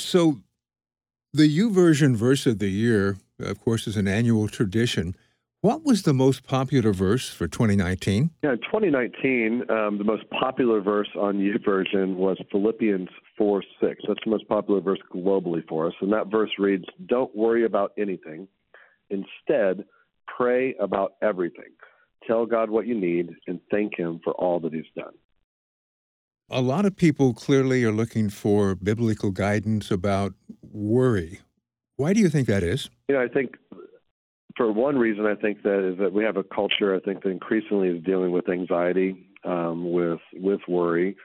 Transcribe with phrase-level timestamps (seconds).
[0.00, 0.38] So,
[1.32, 5.14] the YouVersion verse of the year, of course, is an annual tradition.
[5.62, 8.30] What was the most popular verse for 2019?
[8.42, 14.02] Yeah, in 2019, um, the most popular verse on YouVersion was Philippians 4 6.
[14.08, 15.92] That's the most popular verse globally for us.
[16.00, 18.48] And that verse reads, Don't worry about anything.
[19.10, 19.84] Instead,
[20.26, 21.72] pray about everything.
[22.26, 25.12] Tell God what you need and thank Him for all that He's done.
[26.52, 30.32] A lot of people clearly are looking for biblical guidance about
[30.62, 31.38] worry.
[31.96, 32.90] Why do you think that is?
[33.08, 33.54] You know, I think
[34.56, 36.92] for one reason, I think that is that we have a culture.
[36.92, 41.16] I think that increasingly is dealing with anxiety, um, with with worry.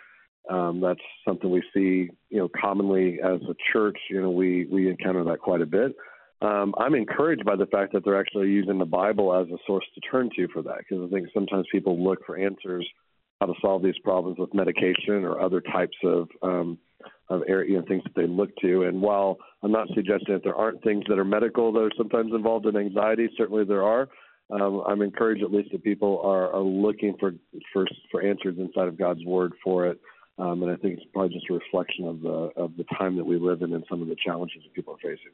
[0.47, 3.97] Um, that's something we see, you know, commonly as a church.
[4.11, 5.95] You know, we we encounter that quite a bit.
[6.43, 9.85] Um, I'm encouraged by the fact that they're actually using the Bible as a source
[9.95, 12.87] to turn to for that, because I think sometimes people look for answers
[13.39, 16.77] how to solve these problems with medication or other types of um,
[17.29, 18.83] of area, you know, things that they look to.
[18.83, 22.31] And while I'm not suggesting that there aren't things that are medical that are sometimes
[22.33, 24.09] involved in anxiety, certainly there are.
[24.51, 27.33] Um, I'm encouraged at least that people are, are looking for,
[27.73, 29.99] for for answers inside of God's Word for it.
[30.37, 33.25] Um, and I think it's probably just a reflection of the of the time that
[33.25, 35.31] we live in and some of the challenges that people are facing.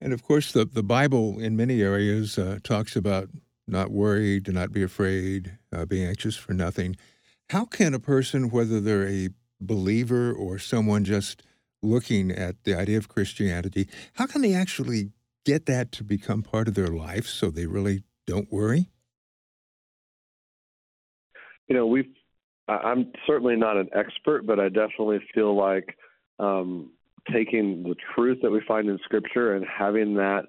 [0.00, 3.30] And of course, the the Bible in many areas uh, talks about
[3.66, 6.96] not worry, do not be afraid, uh, be anxious for nothing.
[7.50, 11.42] How can a person, whether they're a believer or someone just
[11.82, 15.10] looking at the idea of Christianity, how can they actually
[15.44, 18.90] get that to become part of their life so they really don't worry?
[21.68, 22.12] You know, we've,
[22.68, 25.96] I'm certainly not an expert, but I definitely feel like
[26.38, 26.90] um,
[27.32, 30.44] taking the truth that we find in Scripture and having that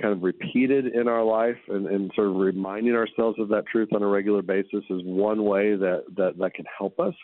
[0.00, 3.88] kind of repeated in our life and, and sort of reminding ourselves of that truth
[3.94, 7.14] on a regular basis is one way that, that, that can help us.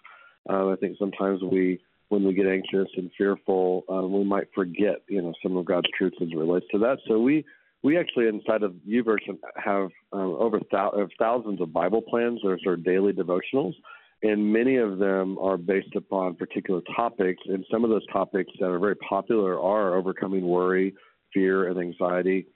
[0.48, 5.02] Um, I think sometimes we, when we get anxious and fearful, um, we might forget,
[5.08, 6.98] you know, some of God's truths as it relates to that.
[7.08, 7.44] So we,
[7.82, 12.40] we actually inside of YouVersion have um, over thou- thousands of Bible plans.
[12.42, 13.74] There's our daily devotionals,
[14.22, 17.42] and many of them are based upon particular topics.
[17.46, 20.94] And some of those topics that are very popular are overcoming worry,
[21.32, 22.46] fear, and anxiety.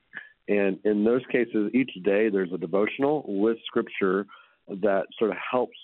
[0.49, 4.27] And in those cases, each day there's a devotional with scripture
[4.69, 5.77] that sort of helps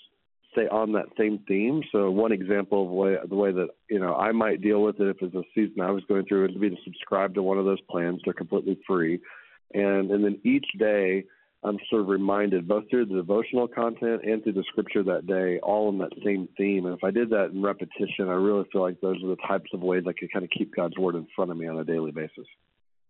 [0.51, 1.81] stay on that same theme.
[1.91, 5.07] So one example of way, the way that you know I might deal with it
[5.07, 7.57] if it's a season I was going through it would be to subscribe to one
[7.57, 8.21] of those plans.
[8.23, 9.19] They're completely free,
[9.73, 11.23] and and then each day
[11.63, 15.59] I'm sort of reminded both through the devotional content and through the scripture that day,
[15.59, 16.85] all in that same theme.
[16.85, 19.69] And if I did that in repetition, I really feel like those are the types
[19.73, 21.83] of ways I could kind of keep God's word in front of me on a
[21.83, 22.47] daily basis.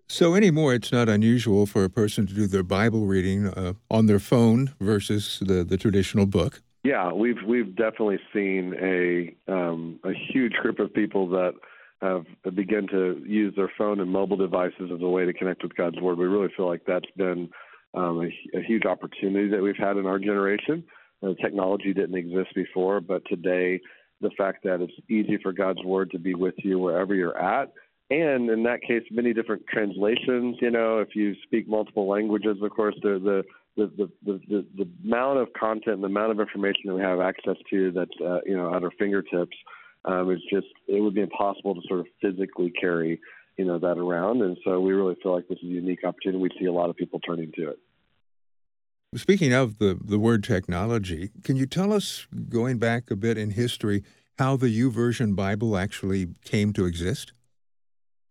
[0.08, 4.08] So anymore, it's not unusual for a person to do their Bible reading uh, on
[4.08, 6.62] their phone versus the, the traditional book.
[6.84, 11.54] Yeah, we've we've definitely seen a um, a huge group of people that
[12.02, 12.26] have
[12.56, 16.00] begun to use their phone and mobile devices as a way to connect with God's
[16.00, 16.18] Word.
[16.18, 17.50] We really feel like that's been
[17.94, 20.84] um, a, a, huge opportunity that we've had in our generation.
[21.22, 23.80] Uh, technology didn't exist before, but today
[24.22, 27.72] the fact that it's easy for God's Word to be with you wherever you're at
[28.12, 30.58] and in that case, many different translations.
[30.60, 33.44] You know, if you speak multiple languages, of course, the
[33.78, 37.22] the the the, the, the amount of content, the amount of information that we have
[37.22, 39.56] access to that's uh, you know at our fingertips
[40.04, 43.20] um, is just it would be impossible to sort of physically carry
[43.58, 46.42] you know that around, and so we really feel like this is a unique opportunity.
[46.42, 47.80] We see a lot of people turning to it.
[49.16, 53.52] Speaking of the the word technology, can you tell us, going back a bit in
[53.52, 54.04] history,
[54.38, 57.32] how the YouVersion Bible actually came to exist?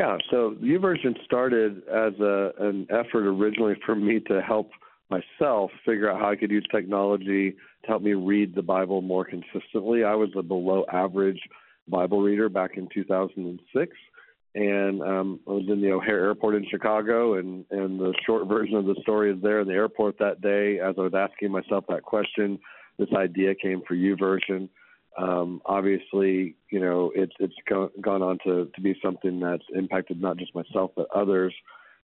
[0.01, 4.71] Yeah, so YouVersion started as a, an effort originally for me to help
[5.11, 7.51] myself figure out how I could use technology
[7.83, 10.03] to help me read the Bible more consistently.
[10.03, 11.39] I was a below average
[11.87, 13.93] Bible reader back in 2006,
[14.55, 18.77] and um, I was in the O'Hare Airport in Chicago, and, and the short version
[18.77, 20.79] of the story is there in the airport that day.
[20.79, 22.59] As I was asking myself that question,
[22.99, 24.71] this idea came for YouVersion.
[25.19, 30.21] Um, obviously, you know, it's it's go- gone on to, to be something that's impacted
[30.21, 31.55] not just myself but others.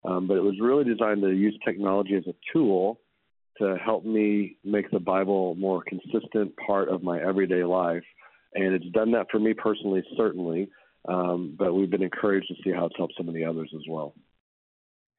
[0.04, 3.00] Um, but it was really designed to use technology as a tool
[3.58, 8.04] to help me make the Bible more consistent part of my everyday life.
[8.54, 10.70] And it's done that for me personally, certainly.
[11.08, 13.82] Um, but we've been encouraged to see how it's helped some of the others as
[13.88, 14.14] well.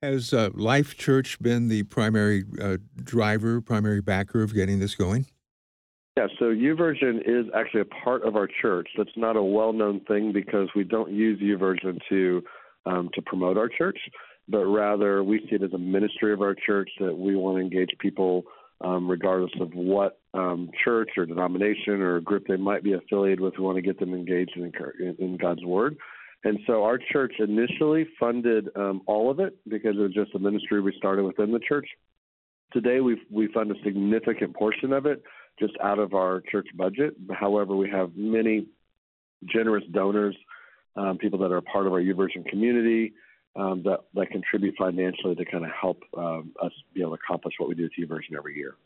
[0.02, 5.26] Has uh, Life Church been the primary uh, driver, primary backer of getting this going?
[6.16, 8.88] Yeah, so YouVersion is actually a part of our church.
[8.96, 12.42] That's not a well-known thing because we don't use YouVersion to
[12.86, 13.98] um, to promote our church,
[14.48, 17.60] but rather we see it as a ministry of our church that we want to
[17.60, 18.44] engage people
[18.80, 23.54] um, regardless of what um, church or denomination or group they might be affiliated with.
[23.58, 25.96] We want to get them engaged in, in, in God's Word.
[26.44, 30.38] And so our church initially funded um, all of it because it was just a
[30.38, 31.88] ministry we started within the church.
[32.72, 35.22] Today we we fund a significant portion of it
[35.58, 37.14] just out of our church budget.
[37.32, 38.66] However, we have many
[39.44, 40.36] generous donors,
[40.96, 43.12] um, people that are part of our YouVersion community
[43.56, 47.54] um, that that contribute financially to kind of help um, us be able to accomplish
[47.58, 48.76] what we do with YouVersion every year.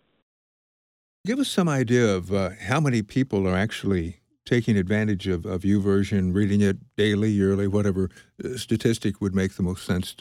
[1.27, 5.63] Give us some idea of uh, how many people are actually taking advantage of, of
[5.63, 8.09] YouVersion, reading it daily, yearly, whatever
[8.43, 10.17] uh, statistic would make the most sense.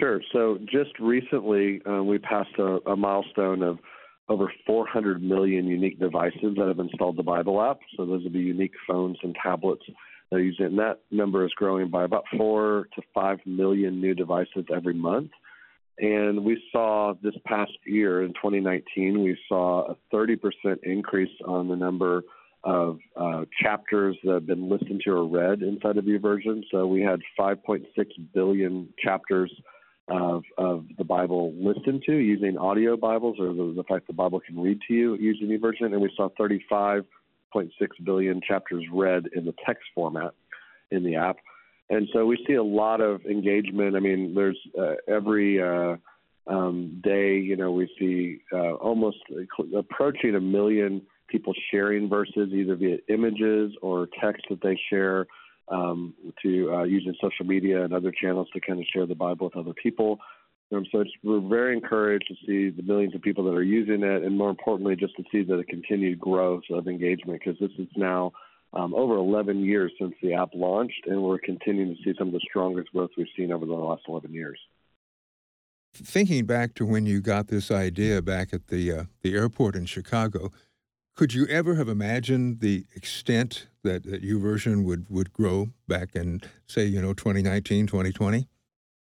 [0.00, 0.20] Sure.
[0.32, 3.78] So just recently, uh, we passed a, a, milestone of
[4.28, 7.78] over 400 million unique devices that have installed the Bible app.
[7.96, 9.84] So those would be unique phones and tablets
[10.30, 10.64] that use it.
[10.64, 15.30] And that number is growing by about four to five million new devices every month.
[15.98, 20.38] And we saw this past year in 2019, we saw a 30%
[20.82, 22.22] increase on the number
[22.64, 26.62] of uh, chapters that have been listened to or read inside of YouVersion.
[26.70, 27.84] So we had 5.6
[28.34, 29.52] billion chapters
[30.08, 34.40] of, of the Bible listened to using audio Bibles or the, the fact the Bible
[34.40, 35.92] can read to you using the version.
[35.92, 37.04] And we saw 35.6
[38.04, 40.34] billion chapters read in the text format
[40.90, 41.36] in the app.
[41.90, 43.96] And so we see a lot of engagement.
[43.96, 45.96] I mean, there's uh, every uh,
[46.46, 49.18] um, day, you know, we see uh, almost
[49.76, 55.26] approaching a million people sharing verses either via images or text that they share
[55.68, 59.46] um, to uh, using social media and other channels to kind of share the Bible
[59.46, 60.18] with other people.
[60.72, 64.22] Um, so we're very encouraged to see the millions of people that are using it,
[64.22, 68.32] and more importantly, just to see the continued growth of engagement because this is now
[68.72, 72.34] um, over 11 years since the app launched, and we're continuing to see some of
[72.34, 74.58] the strongest growth we've seen over the last 11 years.
[75.94, 79.86] Thinking back to when you got this idea back at the uh, the airport in
[79.86, 80.50] Chicago,
[81.16, 84.22] could you ever have imagined the extent that, that
[84.84, 88.46] would, would grow back in, say, you know, 2019, 2020?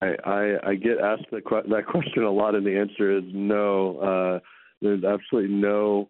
[0.01, 3.99] I, I, I get asked that, that question a lot, and the answer is no.
[3.99, 4.39] Uh,
[4.81, 6.09] there's absolutely no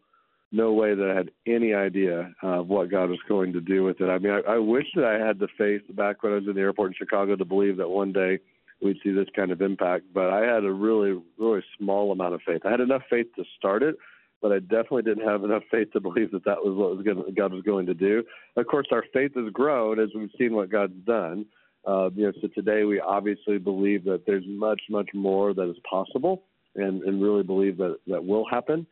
[0.51, 4.01] no way that I had any idea of what God was going to do with
[4.01, 4.09] it.
[4.09, 6.55] I mean, I, I wish that I had the faith back when I was in
[6.55, 8.39] the airport in Chicago to believe that one day
[8.81, 12.41] we'd see this kind of impact, but I had a really, really small amount of
[12.47, 12.63] faith.
[12.65, 13.97] I had enough faith to start it,
[14.41, 17.25] but I definitely didn't have enough faith to believe that that was what was going
[17.25, 18.23] to, God was going to do.
[18.57, 21.47] Of course, our faith has grown as we've seen what God's done.
[21.87, 25.77] Uh, you know, so today we obviously believe that there's much, much more that is
[25.89, 26.43] possible,
[26.77, 28.87] and, and really believe that that will happen.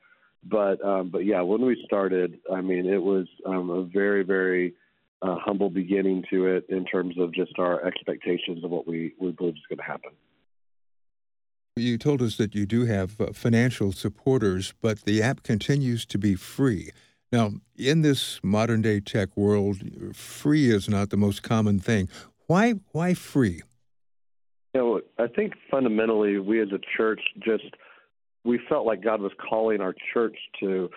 [0.48, 4.74] But um, but yeah, when we started, I mean, it was um, a very, very
[5.22, 9.32] uh, humble beginning to it in terms of just our expectations of what we, we
[9.32, 10.10] believe is going to happen.
[11.78, 16.16] You told us that you do have uh, financial supporters, but the app continues to
[16.16, 16.90] be free.
[17.30, 19.82] Now, in this modern day tech world,
[20.16, 22.08] free is not the most common thing.
[22.46, 23.60] Why why free?
[24.74, 27.64] You know, I think fundamentally we as a church just
[28.42, 30.88] we felt like God was calling our church to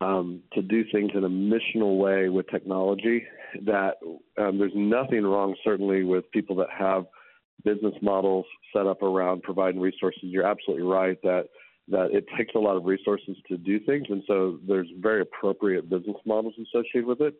[0.00, 3.24] um, to do things in a missional way with technology.
[3.66, 3.94] That
[4.38, 7.06] um, there's nothing wrong, certainly, with people that have
[7.64, 10.22] business models set up around providing resources.
[10.22, 11.48] You're absolutely right that
[11.88, 15.90] that it takes a lot of resources to do things, and so there's very appropriate
[15.90, 17.34] business models associated with it.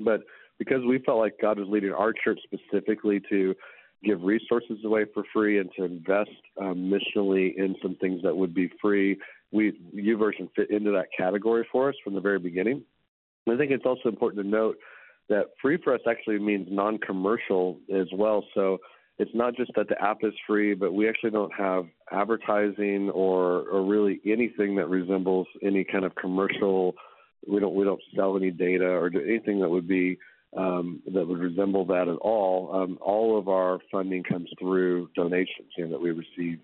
[0.00, 0.22] But
[0.58, 3.54] because we felt like God was leading our church specifically to
[4.04, 8.54] give resources away for free and to invest um, missionally in some things that would
[8.54, 9.18] be free,
[9.52, 12.82] we YouVersion fit into that category for us from the very beginning.
[13.46, 14.76] And I think it's also important to note
[15.28, 18.44] that free for us actually means non-commercial as well.
[18.54, 18.78] So
[19.18, 23.62] it's not just that the app is free, but we actually don't have advertising or
[23.68, 26.94] or really anything that resembles any kind of commercial.
[27.48, 30.18] We don't we don't sell any data or do anything that would be
[30.56, 32.70] um, that would resemble that at all.
[32.74, 36.58] Um, all of our funding comes through donations you know, that we receive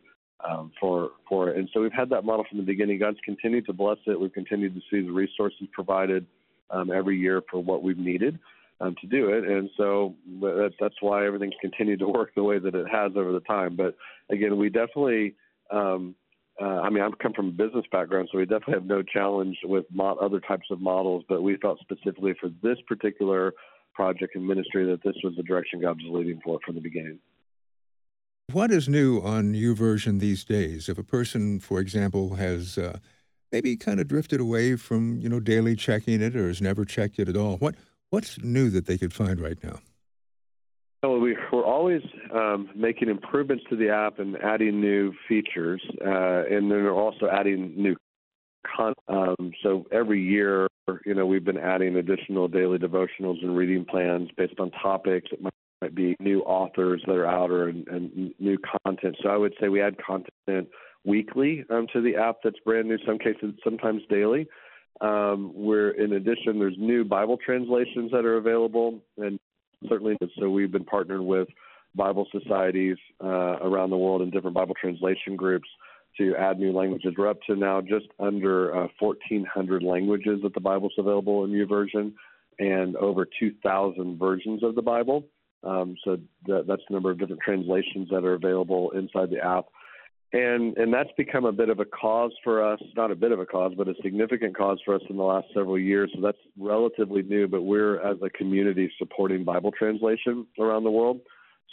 [0.46, 2.98] um, for for it, and so we've had that model from the beginning.
[2.98, 4.20] God's continued to bless it.
[4.20, 6.26] We've continued to see the resources provided
[6.70, 8.38] um, every year for what we've needed
[8.82, 9.44] um, to do it.
[9.44, 13.32] And so that's, that's why everything's continued to work the way that it has over
[13.32, 13.76] the time.
[13.76, 13.96] But
[14.30, 15.34] again, we definitely,
[15.70, 16.14] um,
[16.60, 19.56] uh, I mean, I've come from a business background, so we definitely have no challenge
[19.64, 21.24] with mo- other types of models.
[21.28, 23.54] But we felt specifically for this particular
[23.94, 27.18] project and ministry that this was the direction God was leading for from the beginning.
[28.50, 30.88] What is new on YouVersion these days?
[30.88, 32.98] If a person, for example, has uh,
[33.50, 37.18] maybe kind of drifted away from you know daily checking it or has never checked
[37.18, 37.76] it at all, what
[38.12, 39.78] What's new that they could find right now?
[41.02, 42.02] Well, we, are always
[42.34, 47.28] um, making improvements to the app and adding new features, uh, and then we're also
[47.32, 47.96] adding new
[48.66, 48.98] content.
[49.08, 50.68] Um, so every year,
[51.06, 55.30] you know, we've been adding additional daily devotionals and reading plans based on topics.
[55.32, 59.16] It might might be new authors that are out or and, and new content.
[59.22, 60.68] So I would say we add content
[61.06, 62.98] weekly um, to the app that's brand new.
[63.06, 64.46] Some cases, sometimes daily.
[65.02, 69.38] Um, where in addition, there's new Bible translations that are available, and
[69.88, 71.48] certainly so we've been partnered with
[71.96, 75.68] Bible societies uh, around the world and different Bible translation groups
[76.18, 77.14] to add new languages.
[77.18, 82.14] We're up to now just under uh, 1,400 languages that the Bible's available in version,
[82.58, 85.24] and over 2,000 versions of the Bible.
[85.64, 89.66] Um, so that, that's the number of different translations that are available inside the app.
[90.34, 93.40] And and that's become a bit of a cause for us, not a bit of
[93.40, 96.10] a cause, but a significant cause for us in the last several years.
[96.14, 101.20] So that's relatively new, but we're as a community supporting Bible translation around the world.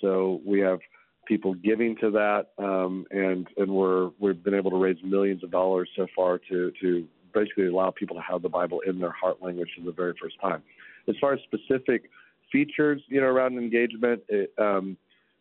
[0.01, 0.79] So we have
[1.25, 5.51] people giving to that, um, and and we're we've been able to raise millions of
[5.51, 9.41] dollars so far to to basically allow people to have the Bible in their heart
[9.41, 10.61] language for the very first time.
[11.07, 12.09] As far as specific
[12.51, 14.97] features, you know, around engagement, it, um,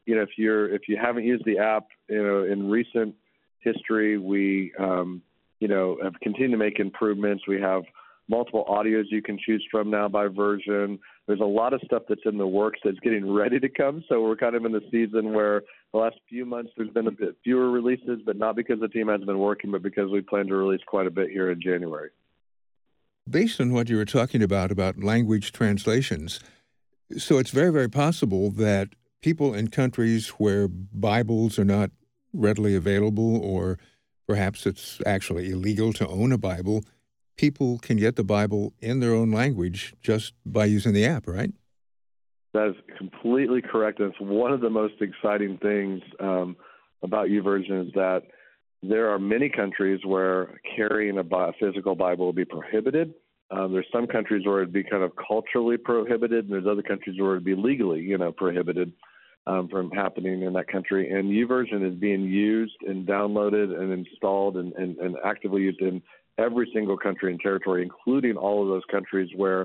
[0.08, 3.14] you know, if you're if you haven't used the app, you know, in recent
[3.60, 5.20] history, we um,
[5.60, 7.44] you know have continued to make improvements.
[7.46, 7.82] We have
[8.26, 10.98] multiple audios you can choose from now by version.
[11.26, 14.02] There's a lot of stuff that's in the works that's getting ready to come.
[14.08, 15.62] So we're kind of in the season where
[15.92, 19.08] the last few months there's been a bit fewer releases, but not because the team
[19.08, 22.08] hasn't been working, but because we plan to release quite a bit here in January.
[23.28, 26.40] Based on what you were talking about about language translations,
[27.18, 28.88] so it's very very possible that
[29.22, 31.90] people in countries where Bibles are not
[32.32, 33.78] readily available, or
[34.26, 36.84] perhaps it's actually illegal to own a Bible,
[37.36, 41.52] people can get the Bible in their own language just by using the app, right?
[42.54, 44.00] That is completely correct.
[44.00, 46.56] And it's one of the most exciting things um,
[47.02, 48.22] about YouVersion is that
[48.82, 53.14] there are many countries where carrying a physical Bible will be prohibited.
[53.50, 57.18] Um, there's some countries where it'd be kind of culturally prohibited, and there's other countries
[57.18, 58.92] where it'd be legally, you know, prohibited
[59.46, 61.10] um, from happening in that country.
[61.10, 66.02] And YouVersion is being used and downloaded and installed and, and, and actively used in
[66.36, 69.64] every single country and territory, including all of those countries where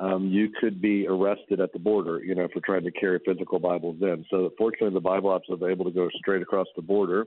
[0.00, 3.58] um, you could be arrested at the border, you know, for trying to carry physical
[3.58, 4.24] Bibles in.
[4.30, 7.26] So fortunately, the Bible apps are able to go straight across the border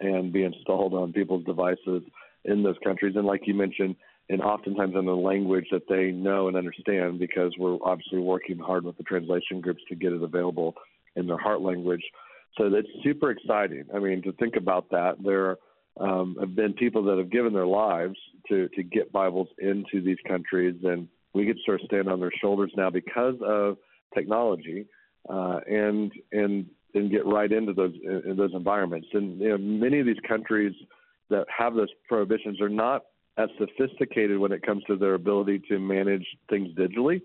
[0.00, 2.02] and be installed on people's devices
[2.44, 3.16] in those countries.
[3.16, 3.96] And like you mentioned,
[4.28, 8.84] and oftentimes in a language that they know and understand because we're obviously working hard
[8.84, 10.74] with the translation groups to get it available
[11.16, 12.02] in their heart language.
[12.56, 13.84] So that's super exciting.
[13.94, 15.56] I mean, to think about that, there
[15.98, 18.16] um, have been people that have given their lives
[18.48, 22.20] to to get Bibles into these countries, and we get to sort of stand on
[22.20, 23.76] their shoulders now because of
[24.14, 24.86] technology,
[25.28, 29.08] uh, and and and get right into those in those environments.
[29.12, 30.72] And you know, many of these countries
[31.30, 33.04] that have those prohibitions are not
[33.38, 37.22] as sophisticated when it comes to their ability to manage things digitally.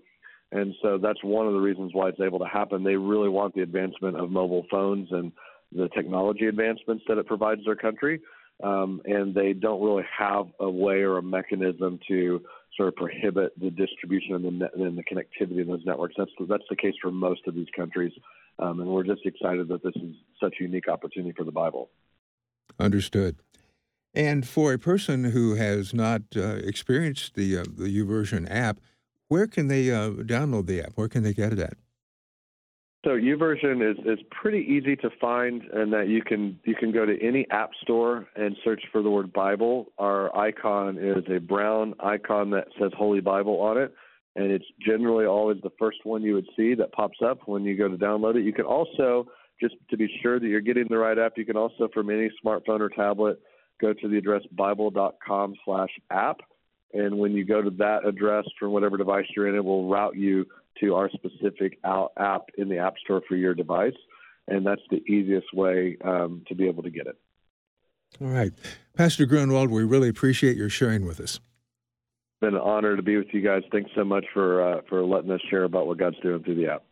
[0.52, 2.84] And so that's one of the reasons why it's able to happen.
[2.84, 5.32] They really want the advancement of mobile phones and
[5.72, 8.20] the technology advancements that it provides their country.
[8.62, 12.40] Um, and they don't really have a way or a mechanism to
[12.76, 16.14] sort of prohibit the distribution and the, net, and the connectivity of those networks.
[16.16, 18.12] That's the, that's the case for most of these countries,
[18.60, 21.90] um, and we're just excited that this is such a unique opportunity for the Bible.
[22.78, 23.36] Understood.
[24.14, 28.78] And for a person who has not uh, experienced the uh, the YouVersion app,
[29.28, 30.92] where can they uh, download the app?
[30.94, 31.74] Where can they get it at?
[33.04, 37.04] So YouVersion is is pretty easy to find, and that you can you can go
[37.04, 39.92] to any app store and search for the word Bible.
[39.98, 43.92] Our icon is a brown icon that says Holy Bible on it,
[44.36, 47.76] and it's generally always the first one you would see that pops up when you
[47.76, 48.44] go to download it.
[48.44, 49.26] You can also
[49.60, 52.30] just to be sure that you're getting the right app, you can also from any
[52.44, 53.40] smartphone or tablet
[53.80, 56.40] go to the address bible.com slash app.
[56.92, 60.16] and when you go to that address from whatever device you're in, it will route
[60.16, 60.46] you
[60.80, 63.94] to our specific app in the App Store for your device.
[64.48, 67.16] And that's the easiest way um, to be able to get it.
[68.20, 68.52] All right.
[68.96, 71.36] Pastor Gruenewald, we really appreciate your sharing with us.
[71.36, 73.62] It's been an honor to be with you guys.
[73.72, 76.68] Thanks so much for, uh, for letting us share about what God's doing through the
[76.68, 76.82] app.